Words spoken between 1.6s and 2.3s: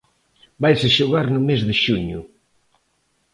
de xuño.